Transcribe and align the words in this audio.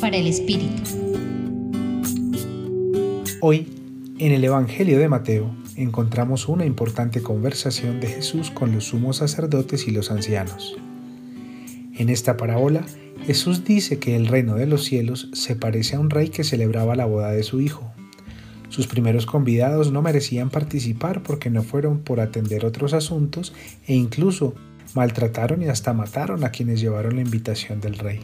Para 0.00 0.16
el 0.16 0.26
Espíritu. 0.26 0.82
Hoy, 3.40 3.68
en 4.18 4.32
el 4.32 4.42
Evangelio 4.42 4.98
de 4.98 5.08
Mateo, 5.08 5.54
encontramos 5.76 6.48
una 6.48 6.66
importante 6.66 7.22
conversación 7.22 8.00
de 8.00 8.08
Jesús 8.08 8.50
con 8.50 8.72
los 8.72 8.86
sumos 8.86 9.18
sacerdotes 9.18 9.86
y 9.86 9.92
los 9.92 10.10
ancianos. 10.10 10.76
En 11.96 12.08
esta 12.08 12.36
parábola, 12.36 12.84
Jesús 13.26 13.64
dice 13.64 14.00
que 14.00 14.16
el 14.16 14.26
reino 14.26 14.56
de 14.56 14.66
los 14.66 14.82
cielos 14.84 15.30
se 15.34 15.54
parece 15.54 15.94
a 15.94 16.00
un 16.00 16.10
rey 16.10 16.30
que 16.30 16.42
celebraba 16.42 16.96
la 16.96 17.06
boda 17.06 17.30
de 17.30 17.44
su 17.44 17.60
hijo. 17.60 17.92
Sus 18.70 18.88
primeros 18.88 19.24
convidados 19.24 19.92
no 19.92 20.02
merecían 20.02 20.50
participar 20.50 21.22
porque 21.22 21.50
no 21.50 21.62
fueron 21.62 22.00
por 22.00 22.18
atender 22.18 22.64
otros 22.64 22.92
asuntos 22.92 23.54
e 23.86 23.94
incluso 23.94 24.56
maltrataron 24.94 25.62
y 25.62 25.68
hasta 25.68 25.92
mataron 25.92 26.42
a 26.42 26.50
quienes 26.50 26.80
llevaron 26.80 27.14
la 27.14 27.22
invitación 27.22 27.80
del 27.80 27.98
rey. 27.98 28.20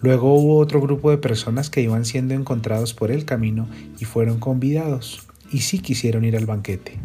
Luego 0.00 0.34
hubo 0.34 0.58
otro 0.58 0.80
grupo 0.80 1.10
de 1.10 1.18
personas 1.18 1.70
que 1.70 1.80
iban 1.80 2.04
siendo 2.04 2.34
encontrados 2.34 2.94
por 2.94 3.10
el 3.10 3.24
camino 3.24 3.68
y 3.98 4.04
fueron 4.04 4.38
convidados, 4.38 5.26
y 5.50 5.60
sí 5.60 5.78
quisieron 5.78 6.24
ir 6.24 6.36
al 6.36 6.46
banquete. 6.46 6.98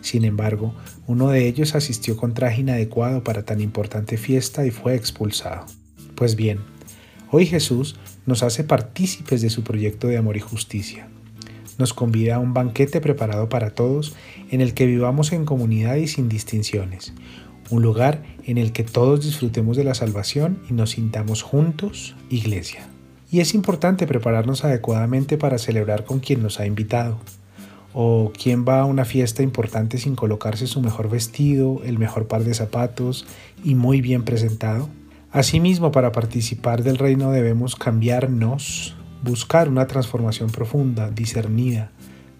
Sin 0.00 0.24
embargo, 0.24 0.74
uno 1.06 1.30
de 1.30 1.48
ellos 1.48 1.74
asistió 1.74 2.16
con 2.16 2.34
traje 2.34 2.60
inadecuado 2.60 3.24
para 3.24 3.44
tan 3.44 3.60
importante 3.60 4.16
fiesta 4.18 4.66
y 4.66 4.70
fue 4.70 4.94
expulsado. 4.94 5.64
Pues 6.14 6.36
bien, 6.36 6.58
hoy 7.30 7.46
Jesús 7.46 7.96
nos 8.26 8.42
hace 8.42 8.64
partícipes 8.64 9.42
de 9.42 9.50
su 9.50 9.64
proyecto 9.64 10.08
de 10.08 10.18
amor 10.18 10.36
y 10.36 10.40
justicia. 10.40 11.08
Nos 11.78 11.94
convida 11.94 12.36
a 12.36 12.38
un 12.38 12.54
banquete 12.54 13.00
preparado 13.00 13.48
para 13.48 13.70
todos 13.70 14.14
en 14.50 14.60
el 14.60 14.74
que 14.74 14.86
vivamos 14.86 15.32
en 15.32 15.44
comunidad 15.44 15.96
y 15.96 16.06
sin 16.06 16.28
distinciones, 16.28 17.12
un 17.70 17.82
lugar 17.82 18.22
en 18.44 18.58
el 18.58 18.72
que 18.72 18.84
todos 18.84 19.24
disfrutemos 19.24 19.76
de 19.76 19.84
la 19.84 19.94
salvación 19.94 20.58
y 20.68 20.74
nos 20.74 20.90
sintamos 20.90 21.42
juntos, 21.42 22.14
iglesia. 22.30 22.86
Y 23.30 23.40
es 23.40 23.54
importante 23.54 24.06
prepararnos 24.06 24.64
adecuadamente 24.64 25.38
para 25.38 25.58
celebrar 25.58 26.04
con 26.04 26.20
quien 26.20 26.42
nos 26.42 26.60
ha 26.60 26.66
invitado. 26.66 27.18
O 27.92 28.32
quien 28.32 28.64
va 28.64 28.80
a 28.80 28.84
una 28.84 29.04
fiesta 29.04 29.42
importante 29.42 29.98
sin 29.98 30.16
colocarse 30.16 30.66
su 30.66 30.80
mejor 30.80 31.08
vestido, 31.08 31.80
el 31.84 31.98
mejor 31.98 32.26
par 32.26 32.44
de 32.44 32.54
zapatos 32.54 33.26
y 33.64 33.74
muy 33.74 34.00
bien 34.00 34.24
presentado. 34.24 34.88
Asimismo, 35.32 35.90
para 35.90 36.12
participar 36.12 36.82
del 36.82 36.98
reino 36.98 37.32
debemos 37.32 37.74
cambiarnos, 37.74 38.94
buscar 39.22 39.68
una 39.68 39.86
transformación 39.86 40.50
profunda, 40.50 41.10
discernida, 41.10 41.90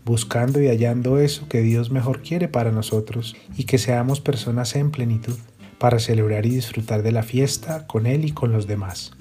buscando 0.05 0.61
y 0.61 0.69
hallando 0.69 1.19
eso 1.19 1.49
que 1.49 1.63
Dios 1.63 1.91
mejor 1.91 2.23
quiere 2.23 2.49
para 2.49 2.73
nosotros 2.73 3.37
y 3.57 3.65
que 3.65 3.79
seamos 3.79 4.21
personas 4.21 4.77
en 4.77 4.91
plenitud 4.91 5.37
para 5.79 5.99
celebrar 5.99 6.47
y 6.47 6.51
disfrutar 6.51 7.03
de 7.03 7.13
la 7.13 7.23
fiesta 7.23 7.87
con 7.87 8.07
Él 8.07 8.25
y 8.25 8.33
con 8.33 8.53
los 8.53 8.67
demás. 8.67 9.13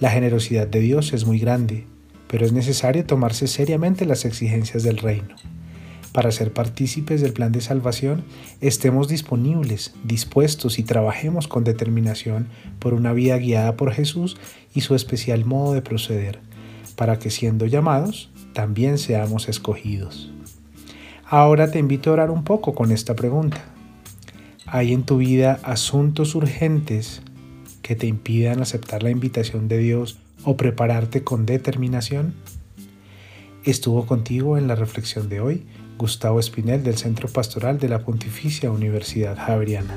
La 0.00 0.10
generosidad 0.10 0.66
de 0.66 0.80
Dios 0.80 1.12
es 1.12 1.26
muy 1.26 1.38
grande, 1.38 1.86
pero 2.28 2.46
es 2.46 2.52
necesario 2.52 3.04
tomarse 3.04 3.46
seriamente 3.46 4.06
las 4.06 4.24
exigencias 4.24 4.82
del 4.82 4.98
reino. 4.98 5.34
Para 6.12 6.30
ser 6.32 6.52
partícipes 6.52 7.20
del 7.20 7.32
plan 7.32 7.52
de 7.52 7.60
salvación, 7.60 8.24
estemos 8.60 9.08
disponibles, 9.08 9.94
dispuestos 10.04 10.78
y 10.78 10.82
trabajemos 10.82 11.48
con 11.48 11.64
determinación 11.64 12.48
por 12.78 12.94
una 12.94 13.12
vida 13.12 13.36
guiada 13.38 13.76
por 13.76 13.92
Jesús 13.92 14.36
y 14.74 14.80
su 14.80 14.94
especial 14.94 15.44
modo 15.44 15.74
de 15.74 15.82
proceder, 15.82 16.40
para 16.96 17.18
que 17.18 17.30
siendo 17.30 17.66
llamados, 17.66 18.30
también 18.58 18.98
seamos 18.98 19.48
escogidos. 19.48 20.32
Ahora 21.24 21.70
te 21.70 21.78
invito 21.78 22.10
a 22.10 22.14
orar 22.14 22.32
un 22.32 22.42
poco 22.42 22.74
con 22.74 22.90
esta 22.90 23.14
pregunta. 23.14 23.62
¿Hay 24.66 24.92
en 24.92 25.04
tu 25.04 25.18
vida 25.18 25.60
asuntos 25.62 26.34
urgentes 26.34 27.22
que 27.82 27.94
te 27.94 28.08
impidan 28.08 28.60
aceptar 28.60 29.04
la 29.04 29.10
invitación 29.10 29.68
de 29.68 29.78
Dios 29.78 30.18
o 30.42 30.56
prepararte 30.56 31.22
con 31.22 31.46
determinación? 31.46 32.34
Estuvo 33.62 34.06
contigo 34.06 34.58
en 34.58 34.66
la 34.66 34.74
reflexión 34.74 35.28
de 35.28 35.38
hoy 35.38 35.64
Gustavo 35.96 36.40
Espinel 36.40 36.82
del 36.82 36.96
Centro 36.96 37.28
Pastoral 37.28 37.78
de 37.78 37.88
la 37.88 38.00
Pontificia 38.00 38.72
Universidad 38.72 39.36
Javeriana. 39.38 39.96